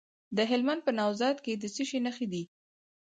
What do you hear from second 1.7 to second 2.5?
څه شي نښې دي؟